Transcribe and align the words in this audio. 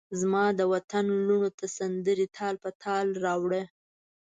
زمادوطن 0.21 1.05
لوڼوته 1.27 1.65
سندرې 1.77 2.25
تال 2.37 2.55
په 2.63 2.69
تال 2.83 3.07
راوړه 3.25 3.61